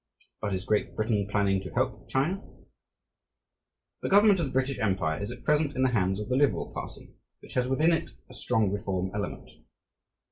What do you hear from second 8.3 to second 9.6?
strong reform element.